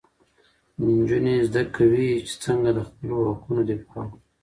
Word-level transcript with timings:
نجونې 0.81 1.35
زده 1.47 1.63
کوي 1.75 2.09
چې 2.27 2.33
څنګه 2.43 2.69
د 2.73 2.79
خپلو 2.87 3.15
حقونو 3.29 3.61
دفاع 3.69 4.05
وکړي. 4.07 4.17